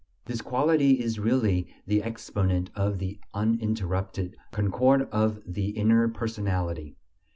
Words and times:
This 0.25 0.41
quality 0.41 0.99
is 0.99 1.19
really 1.19 1.67
the 1.85 2.01
exponent 2.01 2.71
of 2.73 2.97
the 2.97 3.19
uninterrupted 3.35 4.35
concord 4.51 5.07
of 5.11 5.43
the 5.45 5.67
inner 5.77 6.07
personality. 6.09 6.95